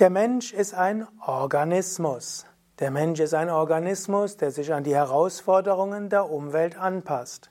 Der 0.00 0.10
Mensch 0.10 0.52
ist 0.52 0.74
ein 0.74 1.06
Organismus. 1.24 2.46
Der 2.78 2.90
Mensch 2.90 3.20
ist 3.20 3.32
ein 3.32 3.48
Organismus, 3.48 4.36
der 4.36 4.50
sich 4.50 4.74
an 4.74 4.84
die 4.84 4.94
Herausforderungen 4.94 6.10
der 6.10 6.30
Umwelt 6.30 6.78
anpasst. 6.78 7.50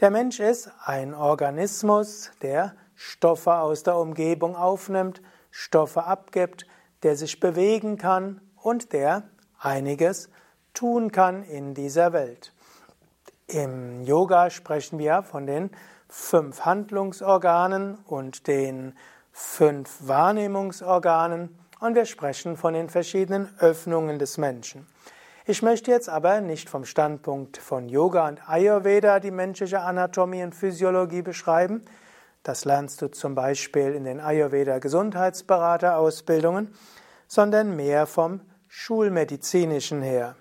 Der 0.00 0.10
Mensch 0.10 0.40
ist 0.40 0.72
ein 0.84 1.14
Organismus, 1.14 2.32
der 2.42 2.74
Stoffe 2.96 3.54
aus 3.54 3.84
der 3.84 3.96
Umgebung 3.96 4.56
aufnimmt, 4.56 5.22
Stoffe 5.52 6.04
abgibt, 6.04 6.66
der 7.04 7.14
sich 7.14 7.38
bewegen 7.38 7.96
kann 7.96 8.40
und 8.60 8.92
der 8.92 9.22
einiges 9.58 10.30
tun 10.74 11.12
kann 11.12 11.44
in 11.44 11.74
dieser 11.74 12.12
Welt. 12.12 12.52
Im 13.46 14.02
Yoga 14.02 14.50
sprechen 14.50 14.98
wir 14.98 15.22
von 15.22 15.46
den 15.46 15.70
fünf 16.08 16.64
Handlungsorganen 16.64 17.98
und 18.06 18.48
den 18.48 18.96
fünf 19.30 20.08
Wahrnehmungsorganen 20.08 21.56
und 21.80 21.94
wir 21.94 22.06
sprechen 22.06 22.56
von 22.56 22.74
den 22.74 22.88
verschiedenen 22.88 23.48
Öffnungen 23.58 24.18
des 24.18 24.38
Menschen. 24.38 24.86
Ich 25.44 25.62
möchte 25.62 25.90
jetzt 25.90 26.08
aber 26.08 26.40
nicht 26.40 26.68
vom 26.68 26.84
Standpunkt 26.84 27.58
von 27.58 27.88
Yoga 27.88 28.26
und 28.26 28.48
Ayurveda 28.48 29.20
die 29.20 29.30
menschliche 29.30 29.80
Anatomie 29.80 30.42
und 30.42 30.54
Physiologie 30.54 31.22
beschreiben. 31.22 31.82
Das 32.42 32.64
lernst 32.64 33.00
du 33.02 33.08
zum 33.08 33.34
Beispiel 33.34 33.94
in 33.94 34.04
den 34.04 34.20
Ayurveda 34.20 34.78
Gesundheitsberaterausbildungen, 34.78 36.74
sondern 37.28 37.76
mehr 37.76 38.06
vom 38.06 38.40
schulmedizinischen 38.68 40.02
her. 40.02 40.36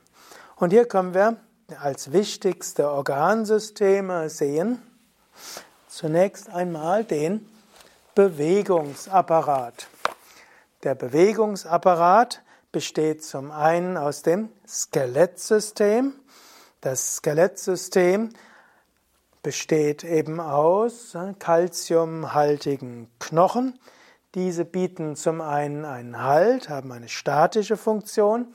Und 0.55 0.71
hier 0.71 0.87
können 0.87 1.13
wir 1.13 1.37
als 1.79 2.11
wichtigste 2.11 2.89
Organsysteme 2.89 4.29
sehen 4.29 4.81
zunächst 5.87 6.49
einmal 6.49 7.03
den 7.03 7.47
Bewegungsapparat. 8.13 9.87
Der 10.85 10.93
Bewegungsapparat 10.93 12.43
besteht 12.71 13.23
zum 13.23 13.49
einen 13.49 13.97
aus 13.97 14.21
dem 14.21 14.49
Skelettsystem. 14.67 16.13
Das 16.79 17.15
Skelettsystem 17.15 18.29
besteht 19.41 20.03
eben 20.03 20.39
aus 20.39 21.17
kalziumhaltigen 21.39 23.09
Knochen. 23.17 23.79
Diese 24.35 24.63
bieten 24.63 25.15
zum 25.15 25.41
einen 25.41 25.85
einen 25.85 26.21
Halt, 26.21 26.69
haben 26.69 26.91
eine 26.91 27.09
statische 27.09 27.77
Funktion. 27.77 28.53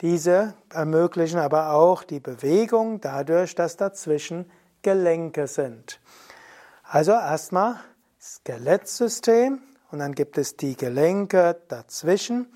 Diese 0.00 0.54
ermöglichen 0.74 1.38
aber 1.38 1.70
auch 1.70 2.02
die 2.02 2.18
Bewegung 2.18 3.00
dadurch, 3.00 3.54
dass 3.54 3.76
dazwischen 3.76 4.50
Gelenke 4.82 5.46
sind. 5.46 6.00
Also 6.82 7.12
erstmal 7.12 7.76
Skelettsystem, 8.20 9.62
und 9.90 9.98
dann 9.98 10.14
gibt 10.14 10.38
es 10.38 10.56
die 10.56 10.76
Gelenke 10.76 11.60
dazwischen. 11.68 12.46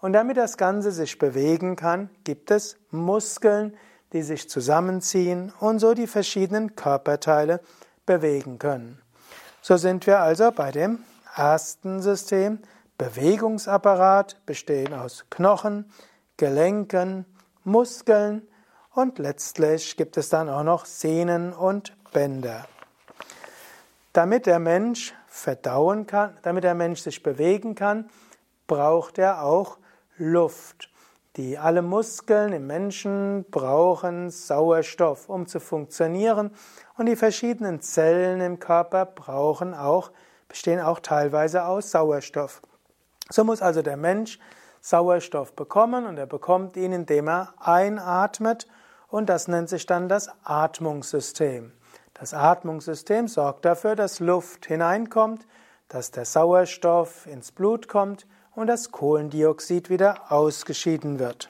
Und 0.00 0.12
damit 0.14 0.36
das 0.36 0.56
Ganze 0.56 0.92
sich 0.92 1.18
bewegen 1.18 1.76
kann, 1.76 2.10
gibt 2.24 2.50
es 2.50 2.78
Muskeln, 2.90 3.76
die 4.12 4.22
sich 4.22 4.48
zusammenziehen 4.48 5.52
und 5.60 5.78
so 5.78 5.94
die 5.94 6.06
verschiedenen 6.06 6.74
Körperteile 6.74 7.60
bewegen 8.06 8.58
können. 8.58 9.00
So 9.62 9.76
sind 9.76 10.06
wir 10.06 10.20
also 10.20 10.50
bei 10.52 10.72
dem 10.72 11.04
ersten 11.36 12.00
System. 12.00 12.58
Bewegungsapparat 12.98 14.44
bestehen 14.44 14.92
aus 14.92 15.24
Knochen, 15.30 15.90
Gelenken, 16.36 17.24
Muskeln 17.64 18.46
und 18.92 19.18
letztlich 19.18 19.96
gibt 19.96 20.16
es 20.16 20.28
dann 20.28 20.48
auch 20.48 20.64
noch 20.64 20.84
Sehnen 20.84 21.52
und 21.52 21.94
Bänder. 22.12 22.66
Damit 24.12 24.46
der 24.46 24.58
Mensch 24.58 25.14
verdauen 25.30 26.06
kann, 26.06 26.36
damit 26.42 26.64
der 26.64 26.74
Mensch 26.74 27.00
sich 27.00 27.22
bewegen 27.22 27.74
kann, 27.74 28.10
braucht 28.66 29.16
er 29.16 29.42
auch 29.42 29.78
Luft. 30.18 30.90
Die 31.36 31.56
alle 31.56 31.80
Muskeln 31.80 32.52
im 32.52 32.66
Menschen 32.66 33.46
brauchen 33.50 34.30
Sauerstoff, 34.30 35.28
um 35.28 35.46
zu 35.46 35.60
funktionieren, 35.60 36.50
und 36.98 37.06
die 37.06 37.16
verschiedenen 37.16 37.80
Zellen 37.80 38.40
im 38.40 38.58
Körper 38.58 39.06
brauchen 39.06 39.72
auch 39.72 40.10
bestehen 40.50 40.80
auch 40.80 41.00
teilweise 41.00 41.64
aus 41.64 41.92
Sauerstoff. 41.92 42.60
So 43.30 43.44
muss 43.44 43.62
also 43.62 43.80
der 43.80 43.96
Mensch 43.96 44.38
Sauerstoff 44.82 45.54
bekommen 45.54 46.04
und 46.04 46.18
er 46.18 46.26
bekommt 46.26 46.76
ihn, 46.76 46.92
indem 46.92 47.28
er 47.28 47.54
einatmet 47.58 48.66
und 49.08 49.28
das 49.28 49.48
nennt 49.48 49.68
sich 49.68 49.86
dann 49.86 50.08
das 50.08 50.28
Atmungssystem. 50.44 51.72
Das 52.20 52.34
Atmungssystem 52.34 53.28
sorgt 53.28 53.64
dafür, 53.64 53.96
dass 53.96 54.20
Luft 54.20 54.66
hineinkommt, 54.66 55.46
dass 55.88 56.10
der 56.10 56.26
Sauerstoff 56.26 57.26
ins 57.26 57.50
Blut 57.50 57.88
kommt 57.88 58.26
und 58.54 58.66
das 58.66 58.92
Kohlendioxid 58.92 59.88
wieder 59.88 60.30
ausgeschieden 60.30 61.18
wird. 61.18 61.48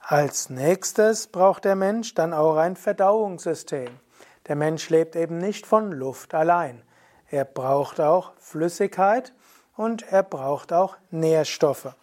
Als 0.00 0.48
nächstes 0.48 1.26
braucht 1.26 1.66
der 1.66 1.76
Mensch 1.76 2.14
dann 2.14 2.32
auch 2.32 2.56
ein 2.56 2.76
Verdauungssystem. 2.76 3.90
Der 4.48 4.56
Mensch 4.56 4.88
lebt 4.88 5.16
eben 5.16 5.36
nicht 5.36 5.66
von 5.66 5.92
Luft 5.92 6.32
allein. 6.32 6.80
Er 7.28 7.44
braucht 7.44 8.00
auch 8.00 8.32
Flüssigkeit 8.38 9.34
und 9.76 10.10
er 10.10 10.22
braucht 10.22 10.72
auch 10.72 10.96
Nährstoffe. 11.10 11.94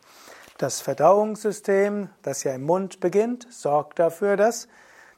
Das 0.59 0.81
Verdauungssystem, 0.81 2.09
das 2.21 2.43
ja 2.43 2.53
im 2.53 2.61
Mund 2.61 2.99
beginnt, 2.99 3.51
sorgt 3.51 3.97
dafür, 3.97 4.37
dass 4.37 4.67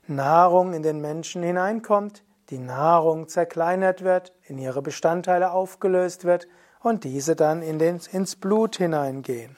Nahrung 0.07 0.73
in 0.73 0.81
den 0.81 1.01
Menschen 1.01 1.43
hineinkommt, 1.43 2.23
die 2.49 2.57
Nahrung 2.57 3.27
zerkleinert 3.27 4.03
wird, 4.03 4.33
in 4.43 4.57
ihre 4.57 4.81
Bestandteile 4.81 5.51
aufgelöst 5.51 6.25
wird 6.25 6.47
und 6.81 7.03
diese 7.03 7.35
dann 7.35 7.61
in 7.61 7.79
den, 7.79 7.99
ins 8.11 8.35
Blut 8.35 8.77
hineingehen. 8.77 9.55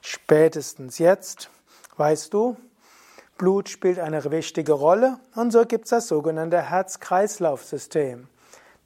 Spätestens 0.00 0.98
jetzt 0.98 1.50
weißt 1.96 2.32
du, 2.32 2.56
Blut 3.38 3.68
spielt 3.68 3.98
eine 3.98 4.24
wichtige 4.30 4.72
Rolle 4.72 5.18
und 5.34 5.50
so 5.50 5.64
gibt 5.66 5.84
es 5.84 5.90
das 5.90 6.08
sogenannte 6.08 6.62
Herz-Kreislauf-System. 6.70 8.28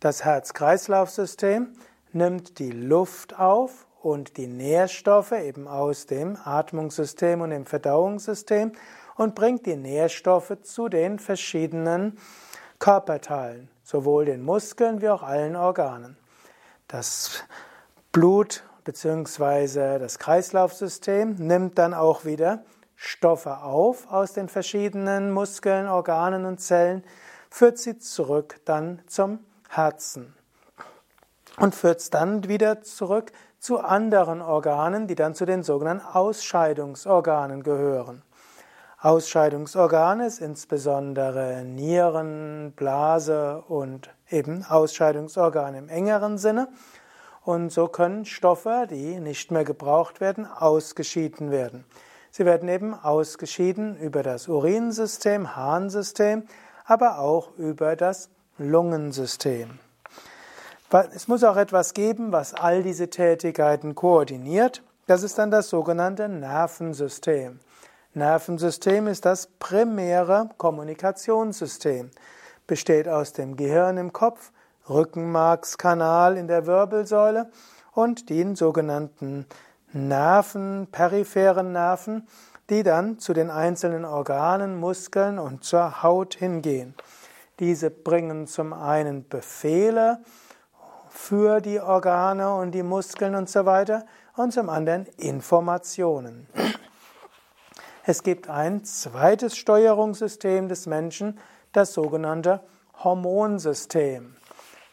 Das 0.01 0.25
Herz-Kreislauf-System 0.25 1.69
nimmt 2.13 2.59
die 2.59 2.73
Luft 2.73 3.39
auf 3.39 3.87
und 4.03 4.37
die 4.39 4.47
Nährstoffe 4.47 5.33
eben 5.33 5.69
aus 5.69 6.07
dem 6.07 6.37
Atmungssystem 6.43 7.43
und 7.43 7.51
dem 7.51 7.67
Verdauungssystem 7.67 8.73
und 9.17 9.35
bringt 9.35 9.67
die 9.67 9.77
Nährstoffe 9.77 10.57
zu 10.63 10.89
den 10.89 11.19
verschiedenen 11.19 12.19
Körperteilen, 12.81 13.71
sowohl 13.85 14.25
den 14.25 14.43
Muskeln 14.43 15.01
wie 15.01 15.09
auch 15.09 15.23
allen 15.23 15.55
Organen. 15.55 16.17
Das 16.89 17.45
Blut 18.11 18.65
bzw. 18.85 20.01
das 20.01 20.19
Kreislaufsystem 20.19 21.37
nimmt 21.37 21.79
dann 21.79 21.95
auch 21.95 22.25
wieder 22.25 22.65
Stoffe 22.97 23.59
auf 23.59 24.11
aus 24.11 24.33
den 24.33 24.49
verschiedenen 24.49 25.31
Muskeln, 25.31 25.87
Organen 25.87 26.45
und 26.45 26.61
Zellen, 26.61 27.05
führt 27.49 27.79
sie 27.79 27.99
zurück 27.99 28.57
dann 28.65 29.03
zum 29.07 29.39
Herzen 29.69 30.35
und 31.59 31.75
führt 31.75 32.01
es 32.01 32.11
dann 32.11 32.49
wieder 32.49 32.83
zurück 32.83 33.33
zu 33.59 33.79
anderen 33.79 34.43
Organen, 34.43 35.07
die 35.07 35.15
dann 35.15 35.35
zu 35.35 35.45
den 35.45 35.63
sogenannten 35.63 36.07
Ausscheidungsorganen 36.07 37.63
gehören. 37.63 38.23
Ausscheidungsorgane 39.03 40.27
ist 40.27 40.43
insbesondere 40.43 41.63
Nieren, 41.65 42.75
Blase 42.77 43.65
und 43.67 44.11
eben 44.29 44.63
Ausscheidungsorgane 44.63 45.79
im 45.79 45.89
engeren 45.89 46.37
Sinne. 46.37 46.69
Und 47.43 47.73
so 47.73 47.89
können 47.89 48.27
Stoffe, 48.27 48.87
die 48.91 49.19
nicht 49.19 49.51
mehr 49.53 49.65
gebraucht 49.65 50.21
werden, 50.21 50.47
ausgeschieden 50.47 51.51
werden. 51.51 51.87
Sie 52.31 52.45
werden 52.45 52.69
eben 52.69 52.93
ausgeschieden 52.93 53.97
über 53.97 54.23
das 54.23 54.49
Urinsystem, 54.49 55.57
Harnsystem, 55.57 56.43
aber 56.85 57.21
auch 57.21 57.57
über 57.57 57.97
das 57.97 58.29
Lungensystem. 58.59 59.79
Es 61.15 61.27
muss 61.27 61.43
auch 61.43 61.57
etwas 61.57 61.95
geben, 61.95 62.33
was 62.33 62.53
all 62.53 62.83
diese 62.83 63.09
Tätigkeiten 63.09 63.95
koordiniert. 63.95 64.83
Das 65.07 65.23
ist 65.23 65.39
dann 65.39 65.51
das 65.51 65.71
sogenannte 65.71 66.29
Nervensystem. 66.29 67.61
Nervensystem 68.13 69.07
ist 69.07 69.25
das 69.25 69.47
primäre 69.47 70.51
Kommunikationssystem. 70.57 72.11
Besteht 72.67 73.09
aus 73.09 73.33
dem 73.33 73.57
Gehirn 73.57 73.99
im 73.99 74.13
Kopf, 74.13 74.51
Rückenmarkskanal 74.89 76.37
in 76.37 76.49
der 76.49 76.67
Wirbelsäule 76.67 77.51
und 77.93 78.29
den 78.29 78.57
sogenannten 78.57 79.47
Nerven, 79.93 80.89
peripheren 80.91 81.71
Nerven, 81.71 82.27
die 82.69 82.83
dann 82.83 83.21
zu 83.21 83.33
den 83.33 83.49
einzelnen 83.49 84.05
Organen, 84.05 84.77
Muskeln 84.77 85.39
und 85.39 85.63
zur 85.63 86.03
Haut 86.03 86.35
hingehen. 86.35 86.95
Diese 87.61 87.91
bringen 87.91 88.49
zum 88.49 88.73
einen 88.73 89.29
Befehle 89.29 90.19
für 91.11 91.61
die 91.61 91.81
Organe 91.81 92.55
und 92.55 92.73
die 92.73 92.83
Muskeln 92.83 93.37
und 93.37 93.49
so 93.49 93.67
weiter 93.67 94.05
und 94.37 94.53
zum 94.53 94.69
anderen 94.69 95.07
Informationen. 95.17 96.49
Es 98.05 98.23
gibt 98.23 98.49
ein 98.49 98.85
zweites 98.85 99.57
Steuerungssystem 99.57 100.69
des 100.69 100.87
Menschen, 100.87 101.39
das 101.73 101.93
sogenannte 101.93 102.61
Hormonsystem. 103.05 104.35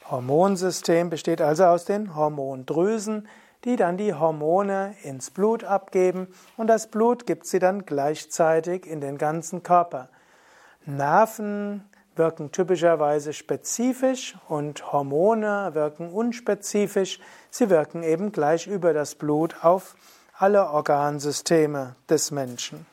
Hormonsystem 0.10 1.10
besteht 1.10 1.42
also 1.42 1.66
aus 1.66 1.86
den 1.86 2.16
Hormondrüsen, 2.16 3.28
die 3.64 3.76
dann 3.76 3.98
die 3.98 4.14
Hormone 4.14 4.96
ins 5.04 5.32
Blut 5.32 5.64
abgeben 5.64 6.28
und 6.58 6.68
das 6.68 6.88
Blut 6.88 7.26
gibt 7.26 7.48
sie 7.48 7.60
dann 7.60 7.86
gleichzeitig 7.86 8.86
in 8.86 9.02
den 9.02 9.18
ganzen 9.18 9.64
Körper. 9.64 10.10
Nerven 10.86 11.90
wirken 12.16 12.52
typischerweise 12.52 13.34
spezifisch 13.34 14.36
und 14.48 14.92
Hormone 14.92 15.72
wirken 15.74 16.12
unspezifisch. 16.12 17.20
Sie 17.50 17.70
wirken 17.70 18.04
eben 18.04 18.32
gleich 18.32 18.68
über 18.68 18.94
das 18.94 19.16
Blut 19.16 19.64
auf 19.64 19.96
alle 20.38 20.70
Organsysteme 20.70 21.96
des 22.10 22.32
Menschen. 22.32 22.86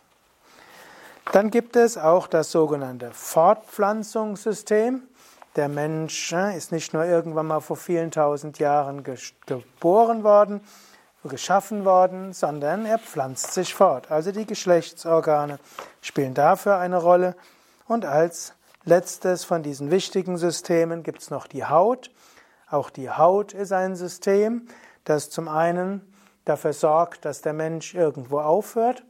Dann 1.33 1.51
gibt 1.51 1.77
es 1.77 1.99
auch 1.99 2.27
das 2.27 2.51
sogenannte 2.51 3.11
Fortpflanzungssystem. 3.13 5.03
Der 5.57 5.69
Mensch 5.69 6.33
äh, 6.33 6.57
ist 6.57 6.73
nicht 6.73 6.93
nur 6.93 7.05
irgendwann 7.05 7.47
mal 7.47 7.61
vor 7.61 7.77
vielen 7.77 8.11
tausend 8.11 8.59
Jahren 8.59 9.05
geboren 9.47 10.25
worden, 10.25 10.61
geschaffen 11.25 11.85
worden, 11.85 12.33
sondern 12.33 12.85
er 12.85 12.99
pflanzt 12.99 13.55
sich 13.55 13.75
fort. 13.75 14.11
Also 14.11 14.33
die 14.33 14.47
Geschlechtsorgane 14.47 15.59
spielen 16.01 16.35
dafür 16.35 16.79
eine 16.79 16.99
Rolle. 16.99 17.37
Und 17.87 18.05
als 18.05 18.53
letztes 18.85 19.45
von 19.45 19.63
diesen 19.63 19.91
wichtigen 19.91 20.37
Systemen 20.37 21.03
gibt 21.03 21.23
es 21.23 21.31
noch 21.31 21.47
die 21.47 21.65
Haut. 21.65 22.11
Auch 22.69 22.91
die 22.91 23.11
Haut 23.11 23.55
ist 23.55 23.73
ein 23.73 23.97
System, 23.97 24.67
das 25.05 25.31
zum 25.31 25.49
einen 25.49 26.01
dafür 26.45 26.73
sorgt, 26.73 27.25
dass 27.25 27.41
der 27.41 27.53
Mensch 27.53 27.95
irgendwo 27.95 28.41
aufhört, 28.41 29.05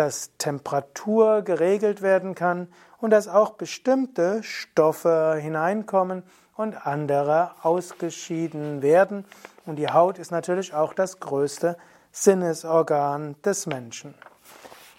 dass 0.00 0.34
Temperatur 0.38 1.42
geregelt 1.42 2.00
werden 2.00 2.34
kann 2.34 2.68
und 3.02 3.10
dass 3.10 3.28
auch 3.28 3.50
bestimmte 3.50 4.42
Stoffe 4.42 5.36
hineinkommen 5.38 6.22
und 6.56 6.86
andere 6.86 7.50
ausgeschieden 7.60 8.80
werden. 8.80 9.26
Und 9.66 9.76
die 9.76 9.88
Haut 9.88 10.18
ist 10.18 10.30
natürlich 10.30 10.72
auch 10.72 10.94
das 10.94 11.20
größte 11.20 11.76
Sinnesorgan 12.12 13.36
des 13.44 13.66
Menschen. 13.66 14.14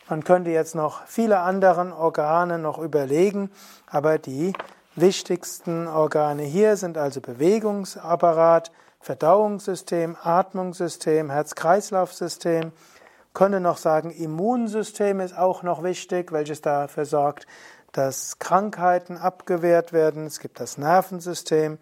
Man 0.08 0.24
könnte 0.24 0.52
jetzt 0.52 0.76
noch 0.76 1.04
viele 1.08 1.40
andere 1.40 1.98
Organe 1.98 2.60
noch 2.60 2.78
überlegen, 2.78 3.50
aber 3.88 4.20
die 4.20 4.54
wichtigsten 4.94 5.88
Organe 5.88 6.44
hier 6.44 6.78
sind 6.78 6.96
also 7.00 7.22
Bewegungsapparat, 7.22 8.72
Verdauungssystem, 9.00 10.16
Atmungssystem, 10.22 11.32
Herz-Kreislauf-System, 11.32 12.72
könnte 13.34 13.60
noch 13.60 13.78
sagen, 13.78 14.12
Immunsystem 14.12 15.20
ist 15.20 15.38
auch 15.38 15.64
noch 15.64 15.84
wichtig, 15.84 16.32
welches 16.32 16.62
dafür 16.62 17.06
sorgt, 17.06 17.48
dass 17.92 18.40
Krankheiten 18.40 19.18
abgewehrt 19.18 19.94
werden. 19.94 20.26
Es 20.26 20.40
gibt 20.40 20.60
das 20.60 20.78
Nervensystem, 20.78 21.78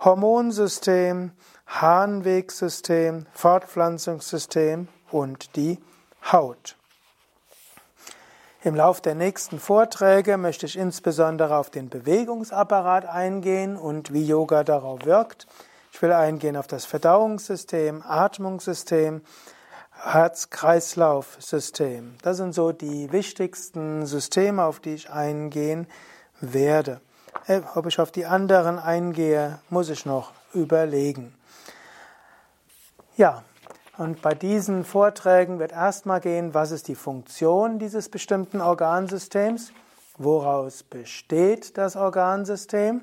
Hormonsystem, 0.00 1.32
Harnwegsystem, 1.66 3.26
Fortpflanzungssystem 3.32 4.88
und 5.10 5.56
die 5.56 5.78
Haut. 6.30 6.76
Im 8.62 8.74
Lauf 8.74 9.00
der 9.00 9.14
nächsten 9.14 9.60
Vorträge 9.60 10.36
möchte 10.36 10.66
ich 10.66 10.76
insbesondere 10.76 11.56
auf 11.56 11.70
den 11.70 11.88
Bewegungsapparat 11.88 13.06
eingehen 13.06 13.76
und 13.76 14.12
wie 14.12 14.26
Yoga 14.26 14.64
darauf 14.64 15.04
wirkt. 15.04 15.46
Ich 15.92 16.02
will 16.02 16.12
eingehen 16.12 16.56
auf 16.56 16.66
das 16.66 16.84
Verdauungssystem, 16.84 18.02
Atmungssystem, 18.06 19.22
Herz-Kreislauf-System. 20.02 22.16
Das 22.22 22.36
sind 22.36 22.54
so 22.54 22.72
die 22.72 23.10
wichtigsten 23.12 24.06
Systeme, 24.06 24.64
auf 24.64 24.80
die 24.80 24.94
ich 24.94 25.10
eingehen 25.10 25.86
werde. 26.40 27.00
Äh, 27.46 27.60
ob 27.74 27.86
ich 27.86 28.00
auf 28.00 28.10
die 28.10 28.24
anderen 28.26 28.78
eingehe, 28.78 29.58
muss 29.70 29.88
ich 29.90 30.06
noch 30.06 30.32
überlegen. 30.54 31.34
Ja, 33.16 33.42
und 33.96 34.22
bei 34.22 34.34
diesen 34.34 34.84
Vorträgen 34.84 35.58
wird 35.58 35.72
erstmal 35.72 36.20
gehen, 36.20 36.54
was 36.54 36.70
ist 36.70 36.86
die 36.86 36.94
Funktion 36.94 37.80
dieses 37.80 38.08
bestimmten 38.08 38.60
Organsystems, 38.60 39.72
woraus 40.16 40.84
besteht 40.84 41.76
das 41.76 41.96
Organsystem, 41.96 43.02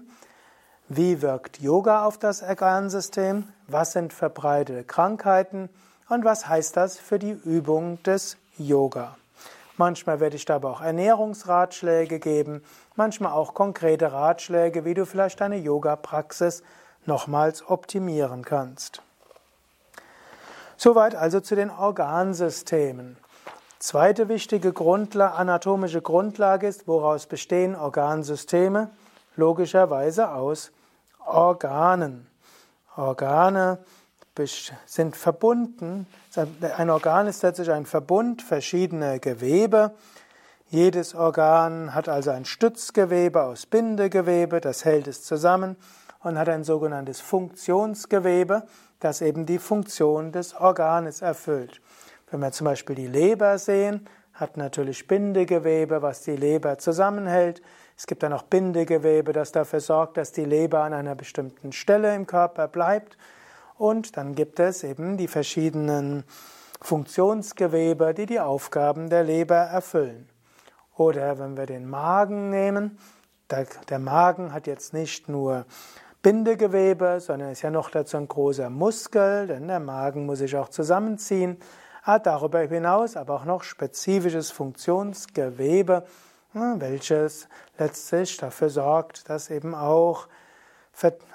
wie 0.88 1.22
wirkt 1.22 1.60
Yoga 1.60 2.06
auf 2.06 2.18
das 2.18 2.44
Organsystem, 2.44 3.50
was 3.68 3.92
sind 3.92 4.14
verbreitete 4.14 4.86
Krankheiten, 4.86 5.70
und 6.10 6.26
was 6.26 6.48
heißt 6.48 6.78
das 6.78 6.98
für 6.98 7.20
die 7.20 7.32
Übung 7.32 8.02
des 8.04 8.38
Yoga. 8.58 9.18
Manchmal 9.78 10.20
werde 10.20 10.38
ich 10.38 10.46
dabei 10.46 10.70
auch 10.70 10.82
Ernährungsratschläge 10.82 12.20
geben, 12.20 12.64
manchmal 12.96 13.34
auch 13.34 13.54
konkrete 13.54 14.14
Ratschläge, 14.14 14.86
wie 14.86 14.94
du 14.94 15.06
vielleicht 15.06 15.42
deine 15.42 15.58
Yoga-Praxis 15.58 16.64
nochmals 17.06 17.68
optimieren 17.70 18.46
kannst. 18.46 19.02
Soweit 20.78 21.16
also 21.16 21.40
zu 21.40 21.56
den 21.56 21.70
Organsystemen. 21.70 23.18
Zweite 23.80 24.30
wichtige 24.30 24.74
Grundlage, 24.74 25.36
anatomische 25.36 26.02
Grundlage 26.02 26.68
ist, 26.68 26.88
woraus 26.88 27.28
bestehen 27.28 27.76
Organsysteme? 27.76 28.90
Logischerweise 29.36 30.32
aus 30.32 30.72
Organen. 31.26 32.28
Organe 32.96 33.80
sind 34.86 35.16
verbunden. 35.16 36.08
Ein 36.78 36.90
Organ 36.90 37.28
ist 37.28 37.44
letztlich 37.44 37.72
ein 37.72 37.86
Verbund 37.86 38.42
verschiedener 38.42 39.20
Gewebe. 39.20 39.94
Jedes 40.68 41.16
Organ 41.16 41.94
hat 41.94 42.10
also 42.10 42.32
ein 42.32 42.44
Stützgewebe 42.44 43.44
aus 43.44 43.66
Bindegewebe, 43.66 44.60
das 44.60 44.84
hält 44.84 45.08
es 45.08 45.24
zusammen 45.24 45.78
und 46.22 46.38
hat 46.38 46.50
ein 46.50 46.64
sogenanntes 46.64 47.22
Funktionsgewebe, 47.22 48.64
das 49.00 49.22
eben 49.22 49.46
die 49.46 49.60
Funktion 49.60 50.32
des 50.32 50.56
Organes 50.56 51.22
erfüllt. 51.22 51.82
Wenn 52.32 52.40
wir 52.40 52.52
zum 52.52 52.66
Beispiel 52.66 52.96
die 52.96 53.08
Leber 53.08 53.58
sehen, 53.58 54.08
hat 54.34 54.58
natürlich 54.58 55.08
Bindegewebe, 55.08 56.02
was 56.02 56.24
die 56.24 56.36
Leber 56.36 56.78
zusammenhält. 56.78 57.62
Es 57.96 58.08
gibt 58.08 58.24
dann 58.24 58.34
auch 58.34 58.44
Bindegewebe, 58.44 59.32
das 59.32 59.52
dafür 59.52 59.80
sorgt, 59.80 60.18
dass 60.18 60.32
die 60.32 60.44
Leber 60.44 60.82
an 60.82 60.94
einer 60.94 61.16
bestimmten 61.16 61.72
Stelle 61.72 62.14
im 62.14 62.28
Körper 62.28 62.68
bleibt. 62.68 63.18
Und 63.78 64.18
dann 64.18 64.36
gibt 64.36 64.60
es 64.60 64.84
eben 64.84 65.18
die 65.18 65.28
verschiedenen 65.28 66.24
Funktionsgewebe, 66.82 68.14
die 68.14 68.26
die 68.26 68.40
Aufgaben 68.40 69.10
der 69.10 69.24
Leber 69.24 69.56
erfüllen. 69.56 70.30
Oder 70.96 71.40
wenn 71.40 71.58
wir 71.58 71.66
den 71.66 71.90
Magen 71.90 72.50
nehmen, 72.50 72.98
der, 73.90 74.00
Magen 74.00 74.54
hat 74.54 74.66
jetzt 74.66 74.94
nicht 74.94 75.30
nur 75.30 75.66
Bindegewebe, 76.22 77.20
sondern 77.20 77.52
ist 77.52 77.62
ja 77.62 77.70
noch 77.70 77.90
dazu 77.90 78.18
ein 78.18 78.28
großer 78.28 78.70
Muskel, 78.70 79.48
denn 79.48 79.68
der 79.68 79.80
Magen 79.80 80.26
muss 80.26 80.40
sich 80.40 80.56
auch 80.56 80.70
zusammenziehen. 80.70 81.58
Hat 82.02 82.26
darüber 82.26 82.60
hinaus 82.62 83.18
aber 83.18 83.36
auch 83.36 83.46
noch 83.46 83.64
spezifisches 83.64 84.52
Funktionsgewebe, 84.52 86.06
welches 86.54 87.48
letztlich 87.78 88.38
dafür 88.38 88.70
sorgt, 88.70 89.30
dass 89.30 89.50
eben 89.50 89.76
auch 89.76 90.28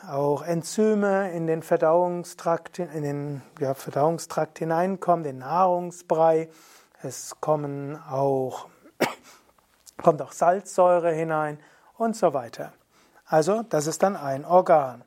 auch 0.09 0.43
Enzyme 0.43 1.33
in 1.33 1.47
den 1.47 1.62
Verdauungstrakt, 1.62 2.79
in 2.79 3.02
den 3.02 3.43
ja, 3.59 3.75
Verdauungstrakt 3.75 4.59
hineinkommen, 4.59 5.23
den 5.23 5.38
Nahrungsbrei. 5.38 6.49
Es 7.02 7.37
kommen 7.40 8.00
auch, 8.11 8.69
kommt 10.02 10.23
auch 10.23 10.33
Salzsäure 10.33 11.12
hinein 11.12 11.59
und 11.99 12.17
so 12.17 12.33
weiter. 12.33 12.73
Also, 13.26 13.62
das 13.62 13.87
ist 13.87 14.02
dann 14.02 14.17
ein 14.17 14.45
Organ. 14.45 15.05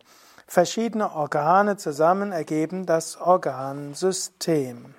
Verschiedene 0.48 1.12
Organe 1.14 1.78
zusammen 1.78 2.32
ergeben 2.32 2.86
das 2.86 3.18
Organsystem. 3.20 4.94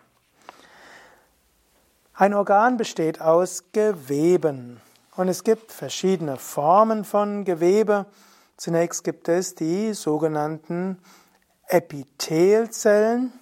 Ein 2.13 2.35
Organ 2.35 2.77
besteht 2.77 3.21
aus 3.21 3.65
Geweben 3.73 4.81
und 5.17 5.29
es 5.29 5.45
gibt 5.45 5.71
verschiedene 5.71 6.37
Formen 6.37 7.05
von 7.05 7.45
Gewebe. 7.45 8.07
Zunächst 8.57 9.05
gibt 9.05 9.29
es 9.29 9.55
die 9.55 9.95
sogenannten 9.95 10.99
Epithelzellen, 11.67 13.33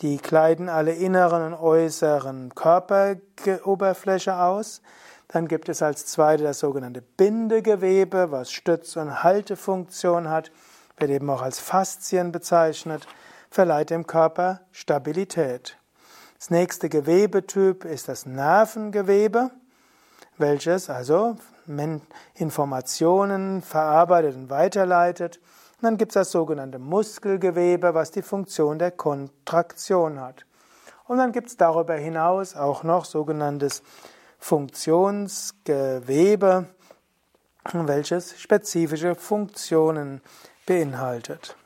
die 0.00 0.18
kleiden 0.18 0.68
alle 0.68 0.92
inneren 0.92 1.52
und 1.52 1.54
äußeren 1.54 2.54
Körperoberfläche 2.54 4.36
aus. 4.36 4.82
Dann 5.28 5.48
gibt 5.48 5.68
es 5.68 5.82
als 5.82 6.06
zweite 6.06 6.44
das 6.44 6.58
sogenannte 6.58 7.02
Bindegewebe, 7.02 8.30
was 8.30 8.52
Stütz- 8.52 8.96
und 8.96 9.22
Haltefunktion 9.22 10.28
hat, 10.28 10.52
wird 10.98 11.10
eben 11.10 11.30
auch 11.30 11.42
als 11.42 11.58
Faszien 11.58 12.32
bezeichnet, 12.32 13.06
verleiht 13.50 13.90
dem 13.90 14.06
Körper 14.06 14.60
Stabilität. 14.70 15.76
Das 16.38 16.50
nächste 16.50 16.88
Gewebetyp 16.88 17.84
ist 17.84 18.08
das 18.08 18.26
Nervengewebe, 18.26 19.50
welches 20.38 20.90
also 20.90 21.36
Informationen 22.34 23.62
verarbeitet 23.62 24.36
und 24.36 24.50
weiterleitet. 24.50 25.40
Und 25.76 25.84
dann 25.84 25.96
gibt 25.96 26.12
es 26.12 26.14
das 26.14 26.30
sogenannte 26.30 26.78
Muskelgewebe, 26.78 27.94
was 27.94 28.10
die 28.10 28.20
Funktion 28.22 28.78
der 28.78 28.90
Kontraktion 28.92 30.20
hat. 30.20 30.44
Und 31.06 31.18
dann 31.18 31.32
gibt 31.32 31.48
es 31.48 31.56
darüber 31.56 31.94
hinaus 31.94 32.54
auch 32.56 32.84
noch 32.84 33.04
sogenanntes 33.04 33.82
Funktionsgewebe, 34.38 36.66
welches 37.72 38.40
spezifische 38.40 39.14
Funktionen 39.14 40.20
beinhaltet. 40.66 41.56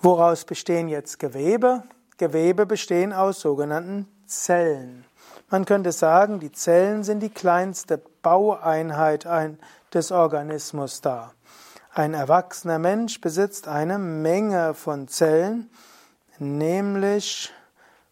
Woraus 0.00 0.44
bestehen 0.44 0.88
jetzt 0.88 1.18
Gewebe? 1.18 1.82
Gewebe 2.18 2.66
bestehen 2.66 3.12
aus 3.12 3.40
sogenannten 3.40 4.06
Zellen. 4.26 5.04
Man 5.48 5.64
könnte 5.64 5.92
sagen, 5.92 6.40
die 6.40 6.52
Zellen 6.52 7.04
sind 7.04 7.20
die 7.20 7.30
kleinste 7.30 8.02
Baueinheit 8.24 9.28
des 9.94 10.10
Organismus 10.10 11.00
da. 11.00 11.32
Ein 11.92 12.14
erwachsener 12.14 12.80
Mensch 12.80 13.20
besitzt 13.20 13.68
eine 13.68 14.00
Menge 14.00 14.74
von 14.74 15.06
Zellen, 15.06 15.70
nämlich 16.40 17.52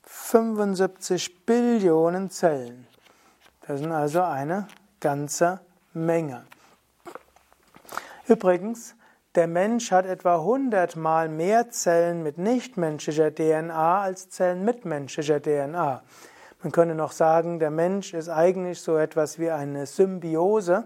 75 0.05 1.45
Billionen 1.45 2.31
Zellen. 2.31 2.87
Das 3.67 3.81
sind 3.81 3.91
also 3.91 4.23
eine 4.23 4.69
ganze 5.01 5.59
Menge. 5.93 6.45
Übrigens, 8.29 8.95
der 9.35 9.49
Mensch 9.49 9.91
hat 9.91 10.07
etwa 10.07 10.37
100 10.37 10.95
mal 10.95 11.29
mehr 11.29 11.71
Zellen 11.71 12.23
mit 12.23 12.39
nichtmenschlicher 12.39 13.35
DNA 13.35 14.03
als 14.03 14.29
Zellen 14.31 14.65
mit 14.65 14.85
menschlicher 14.85 15.41
DNA. 15.41 16.03
Man 16.63 16.71
könnte 16.71 16.95
noch 16.95 17.13
sagen, 17.13 17.59
der 17.59 17.71
Mensch 17.71 18.15
ist 18.15 18.29
eigentlich 18.29 18.81
so 18.81 18.97
etwas 18.97 19.39
wie 19.41 19.51
eine 19.51 19.87
Symbiose 19.87 20.85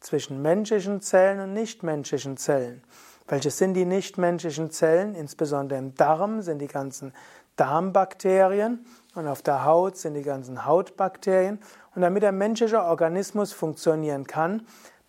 zwischen 0.00 0.40
menschlichen 0.40 1.02
Zellen 1.02 1.40
und 1.40 1.52
nichtmenschlichen 1.52 2.38
Zellen. 2.38 2.82
Welches 3.28 3.58
sind 3.58 3.74
die 3.74 3.84
nichtmenschlichen 3.84 4.70
Zellen? 4.70 5.14
Insbesondere 5.14 5.78
im 5.78 5.94
Darm 5.94 6.40
sind 6.40 6.58
die 6.58 6.68
ganzen 6.68 7.12
Darmbakterien 7.56 8.86
und 9.14 9.28
auf 9.28 9.42
der 9.42 9.66
Haut 9.66 9.98
sind 9.98 10.14
die 10.14 10.22
ganzen 10.22 10.64
Hautbakterien. 10.64 11.60
Und 11.94 12.00
damit 12.00 12.22
der 12.22 12.32
menschliche 12.32 12.82
Organismus 12.82 13.52
funktionieren 13.52 14.26
kann, 14.26 14.66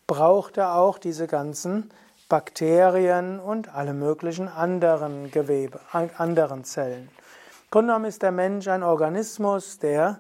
braucht 0.08 0.58
er 0.58 0.76
auch 0.76 0.98
diese 0.98 1.28
ganzen 1.28 1.90
Bakterien 2.28 3.40
und 3.40 3.74
alle 3.74 3.94
möglichen 3.94 4.50
anderen 4.50 5.32
Gewebe, 5.32 5.80
anderen 6.18 6.66
Zellen. 6.66 7.10
Grunde 7.72 7.94
genommen 7.94 8.06
ist 8.06 8.22
der 8.22 8.34
Mensch 8.34 8.68
ein 8.68 8.84
Organismus, 8.84 9.80
der, 9.80 10.20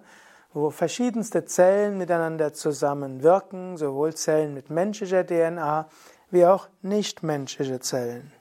wo 0.53 0.69
verschiedenste 0.69 1.43
Zellen 1.43 1.97
miteinander 1.97 2.53
zusammenwirken, 2.53 3.75
sowohl 3.75 4.13
Zellen 4.13 4.53
mit 4.53 4.69
menschlicher 4.69 5.25
DNA 5.25 5.89
wie 6.29 6.45
auch 6.45 6.69
nichtmenschliche 6.81 7.81
Zellen. 7.81 8.31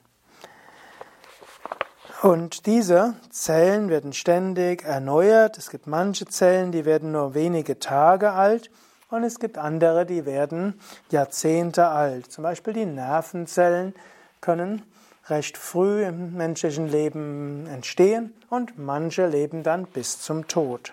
Und 2.23 2.67
diese 2.67 3.15
Zellen 3.31 3.89
werden 3.89 4.13
ständig 4.13 4.85
erneuert. 4.85 5.59
Es 5.59 5.71
gibt 5.71 5.89
manche 5.89 6.27
Zellen, 6.27 6.71
die 6.71 6.85
werden 6.85 7.11
nur 7.11 7.35
wenige 7.35 7.81
Tage 7.81 8.31
alt 8.31 8.71
und 9.11 9.25
es 9.25 9.41
gibt 9.41 9.59
andere, 9.59 10.07
die 10.07 10.25
werden 10.25 10.79
Jahrzehnte 11.11 11.89
alt. 11.89 12.31
Zum 12.31 12.45
Beispiel 12.45 12.75
die 12.75 12.87
Nervenzellen 12.87 13.93
können 14.41 14.83
recht 15.31 15.57
früh 15.57 16.05
im 16.05 16.35
menschlichen 16.35 16.89
Leben 16.89 17.67
entstehen 17.67 18.35
und 18.49 18.79
manche 18.79 19.27
leben 19.27 19.63
dann 19.63 19.87
bis 19.87 20.21
zum 20.21 20.49
Tod. 20.49 20.93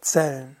Zellen. 0.00 0.56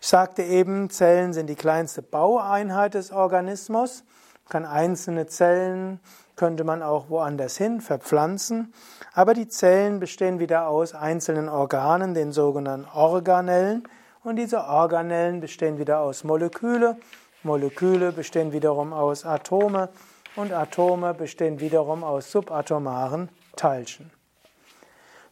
Ich 0.00 0.08
sagte 0.08 0.42
eben, 0.42 0.90
Zellen 0.90 1.32
sind 1.32 1.46
die 1.48 1.54
kleinste 1.54 2.02
Baueinheit 2.02 2.94
des 2.94 3.10
Organismus. 3.10 4.04
Kann 4.48 4.66
einzelne 4.66 5.26
Zellen 5.26 6.00
könnte 6.36 6.64
man 6.64 6.82
auch 6.82 7.08
woanders 7.08 7.56
hin 7.56 7.80
verpflanzen, 7.80 8.74
aber 9.12 9.34
die 9.34 9.48
Zellen 9.48 10.00
bestehen 10.00 10.40
wieder 10.40 10.68
aus 10.68 10.94
einzelnen 10.94 11.48
Organen, 11.48 12.14
den 12.14 12.32
sogenannten 12.32 12.88
Organellen, 12.92 13.88
und 14.24 14.36
diese 14.36 14.64
Organellen 14.64 15.40
bestehen 15.40 15.78
wieder 15.78 16.00
aus 16.00 16.24
Moleküle, 16.24 16.96
Moleküle 17.42 18.10
bestehen 18.10 18.52
wiederum 18.52 18.94
aus 18.94 19.26
Atome 19.26 19.90
und 20.36 20.52
Atome 20.52 21.14
bestehen 21.14 21.60
wiederum 21.60 22.04
aus 22.04 22.30
subatomaren 22.30 23.28
Teilchen. 23.56 24.10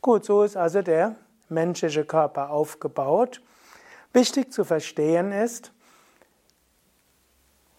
Gut, 0.01 0.25
so 0.25 0.43
ist 0.43 0.57
also 0.57 0.83
der 0.83 1.17
menschliche 1.49 2.05
Körper 2.05 2.51
aufgebaut. 2.51 3.41
Wichtig 4.13 4.53
zu 4.53 4.65
verstehen 4.65 5.33
ist, 5.33 5.73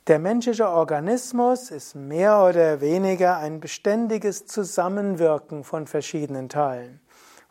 der 0.08 0.20
menschliche 0.20 0.68
Organismus 0.68 1.72
ist 1.72 1.96
mehr 1.96 2.44
oder 2.44 2.82
weniger 2.82 3.38
ein 3.38 3.62
beständiges 3.62 4.46
Zusammenwirken 4.46 5.64
von 5.64 5.88
verschiedenen 5.88 6.50
Teilen. 6.50 7.00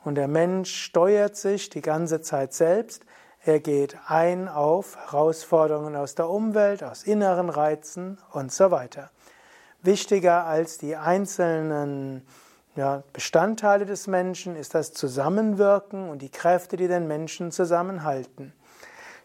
Und 0.04 0.16
der 0.16 0.28
Mensch 0.28 0.74
steuert 0.74 1.36
sich 1.36 1.70
die 1.70 1.80
ganze 1.80 2.20
Zeit 2.20 2.52
selbst. 2.52 3.04
Er 3.44 3.60
geht 3.60 3.96
ein 4.06 4.48
auf 4.48 4.96
Herausforderungen 4.96 5.96
aus 5.96 6.14
der 6.14 6.28
Umwelt, 6.28 6.84
aus 6.84 7.04
inneren 7.04 7.48
Reizen 7.48 8.18
und 8.32 8.52
so 8.52 8.70
weiter. 8.70 9.10
Wichtiger 9.82 10.46
als 10.46 10.78
die 10.78 10.96
einzelnen 10.96 12.26
ja, 12.76 13.02
Bestandteile 13.12 13.84
des 13.84 14.06
Menschen 14.06 14.56
ist 14.56 14.74
das 14.74 14.92
Zusammenwirken 14.92 16.08
und 16.08 16.22
die 16.22 16.30
Kräfte, 16.30 16.76
die 16.76 16.88
den 16.88 17.06
Menschen 17.06 17.50
zusammenhalten. 17.50 18.52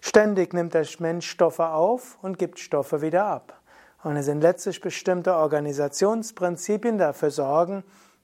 Ständig 0.01 0.53
nimmt 0.53 0.73
der 0.73 0.85
Mensch 0.99 1.29
Stoffe 1.29 1.69
auf 1.69 2.17
und 2.21 2.39
gibt 2.39 2.59
Stoffe 2.59 3.01
wieder 3.01 3.25
ab. 3.25 3.59
Und 4.03 4.15
es 4.15 4.25
sind 4.25 4.41
letztlich 4.41 4.81
bestimmte 4.81 5.35
Organisationsprinzipien, 5.35 6.97
dafür 6.97 7.31
sorgen, 7.31 7.83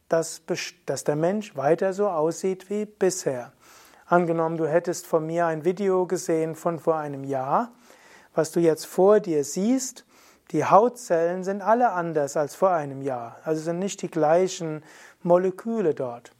dass, 0.10 0.42
dass 0.86 1.04
der 1.04 1.16
Mensch 1.16 1.56
weiter 1.56 1.94
so 1.94 2.10
aussieht 2.10 2.70
wie 2.70 2.86
bisher. 2.86 3.54
Angenommen, 4.06 4.58
du 4.58 4.68
hättest 4.68 5.08
von 5.08 5.25
mir 5.25 5.46
ein 5.48 5.66
Video 5.66 6.06
gesehen 6.06 6.56
von 6.56 6.80
vor 6.80 6.98
einem 6.98 7.24
Jahr, 7.24 7.72
was 8.36 8.52
du 8.52 8.60
jetzt 8.60 8.86
vor 8.86 9.20
dir 9.20 9.44
siehst, 9.44 10.06
die 10.53 10.65
Hautzellen 10.65 11.43
sind 11.43 11.62
alle 11.62 11.91
anders 11.91 12.38
als 12.38 12.53
vor 12.53 12.69
einem 12.69 13.01
Jahr. 13.01 13.38
Also 13.43 13.62
sind 13.62 13.79
nicht 13.79 14.01
die 14.03 14.12
gleichen 14.12 14.83
Moleküle 15.24 15.95
dort. 15.95 16.31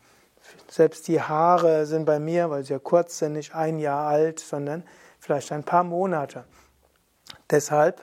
Selbst 0.70 1.08
die 1.08 1.22
Haare 1.22 1.88
sind 1.88 2.06
bei 2.06 2.20
mir, 2.20 2.50
weil 2.52 2.64
sie 2.64 2.74
ja 2.74 2.80
kurz 2.80 3.18
sind, 3.18 3.34
nicht 3.34 3.56
ein 3.56 3.80
Jahr 3.80 4.08
alt, 4.08 4.40
sondern 4.40 4.84
vielleicht 5.20 5.52
ein 5.52 5.64
paar 5.64 5.84
Monate. 5.84 6.44
Deshalb, 7.50 8.02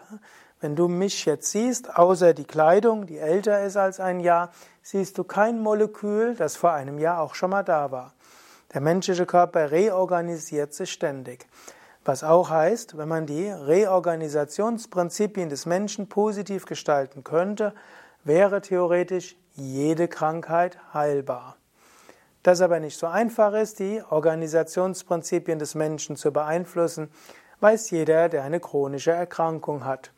wenn 0.60 0.74
du 0.74 0.88
mich 0.88 1.26
jetzt 1.26 1.50
siehst, 1.50 1.96
außer 1.96 2.34
die 2.34 2.44
Kleidung, 2.44 3.06
die 3.06 3.18
älter 3.18 3.62
ist 3.62 3.76
als 3.76 4.00
ein 4.00 4.18
Jahr, 4.18 4.50
siehst 4.82 5.16
du 5.16 5.24
kein 5.24 5.60
Molekül, 5.60 6.34
das 6.34 6.56
vor 6.56 6.72
einem 6.72 6.98
Jahr 6.98 7.20
auch 7.20 7.34
schon 7.36 7.50
mal 7.50 7.62
da 7.62 7.92
war. 7.92 8.14
Der 8.74 8.80
menschliche 8.80 9.26
Körper 9.26 9.70
reorganisiert 9.70 10.74
sich 10.74 10.90
ständig. 10.90 11.46
Was 12.04 12.24
auch 12.24 12.48
heißt, 12.48 12.96
wenn 12.96 13.08
man 13.08 13.26
die 13.26 13.48
Reorganisationsprinzipien 13.48 15.50
des 15.50 15.66
Menschen 15.66 16.08
positiv 16.08 16.64
gestalten 16.64 17.24
könnte, 17.24 17.74
wäre 18.24 18.62
theoretisch 18.62 19.36
jede 19.54 20.08
Krankheit 20.08 20.78
heilbar. 20.94 21.56
Das 22.42 22.62
aber 22.62 22.80
nicht 22.80 22.98
so 22.98 23.06
einfach 23.06 23.52
ist, 23.52 23.80
die 23.80 24.02
Organisationsprinzipien 24.08 25.58
des 25.58 25.74
Menschen 25.74 26.16
zu 26.16 26.32
beeinflussen, 26.32 27.10
weiß 27.60 27.90
jeder, 27.90 28.30
der 28.30 28.44
eine 28.44 28.60
chronische 28.60 29.10
Erkrankung 29.10 29.84
hat. 29.84 30.12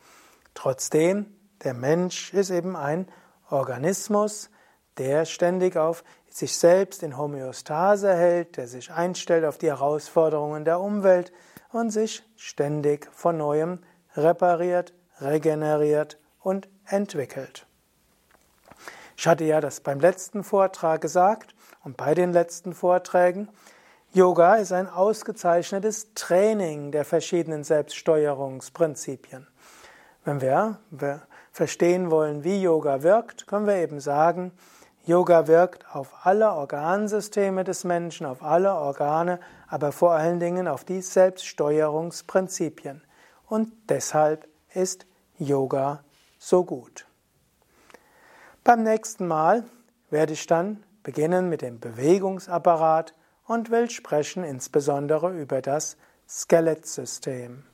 Trotzdem, 0.53 1.25
der 1.65 1.73
Mensch 1.73 2.33
ist 2.33 2.49
eben 2.49 2.77
ein 2.77 3.09
Organismus, 3.49 4.49
der 4.97 5.25
ständig 5.25 5.75
auf 5.75 6.05
sich 6.29 6.55
selbst 6.55 7.03
in 7.03 7.17
Homöostase 7.17 8.13
hält, 8.13 8.55
der 8.55 8.67
sich 8.67 8.91
einstellt 8.91 9.43
auf 9.43 9.57
die 9.57 9.67
Herausforderungen 9.67 10.63
der 10.63 10.79
Umwelt, 10.79 11.33
und 11.73 11.89
sich 11.89 12.23
ständig 12.37 13.09
von 13.11 13.37
neuem 13.37 13.79
repariert, 14.15 14.93
regeneriert 15.19 16.17
und 16.39 16.69
entwickelt. 16.85 17.65
Ich 19.17 19.27
hatte 19.27 19.43
ja 19.43 19.59
das 19.61 19.81
beim 19.81 19.99
letzten 19.99 20.43
Vortrag 20.43 21.01
gesagt 21.01 21.55
und 21.83 21.97
bei 21.97 22.13
den 22.13 22.31
letzten 22.31 22.73
Vorträgen. 22.73 23.49
Yoga 24.11 24.55
ist 24.55 24.71
ein 24.71 24.87
ausgezeichnetes 24.87 26.13
Training 26.13 26.91
der 26.91 27.05
verschiedenen 27.05 27.63
Selbststeuerungsprinzipien. 27.63 29.47
Wenn 30.23 30.41
wir, 30.41 30.79
verstehen 31.51 32.11
wollen, 32.11 32.43
wie 32.43 32.61
Yoga 32.61 33.03
wirkt, 33.03 33.47
können 33.47 33.67
wir 33.67 33.75
eben 33.75 33.99
sagen, 33.99 34.51
Yoga 35.05 35.47
wirkt 35.47 35.93
auf 35.93 36.25
alle 36.25 36.53
Organsysteme 36.53 37.65
des 37.65 37.83
Menschen, 37.83 38.25
auf 38.25 38.41
alle 38.41 38.73
Organe, 38.73 39.41
aber 39.67 39.91
vor 39.91 40.13
allen 40.13 40.39
Dingen 40.39 40.65
auf 40.67 40.85
die 40.85 41.01
Selbststeuerungsprinzipien. 41.01 43.03
Und 43.47 43.73
deshalb 43.89 44.47
ist 44.73 45.05
Yoga 45.37 46.05
so 46.37 46.63
gut. 46.63 47.05
Beim 48.63 48.83
nächsten 48.83 49.27
Mal 49.27 49.65
werde 50.09 50.31
ich 50.31 50.47
dann 50.47 50.81
beginnen 51.03 51.49
mit 51.49 51.61
dem 51.61 51.81
Bewegungsapparat 51.81 53.13
und 53.45 53.71
will 53.71 53.89
sprechen 53.89 54.45
insbesondere 54.45 55.37
über 55.37 55.61
das 55.61 55.97
Skelettsystem. 56.29 57.65